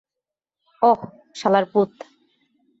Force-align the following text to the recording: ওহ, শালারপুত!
ওহ, 0.81 0.99
শালারপুত! 1.35 1.91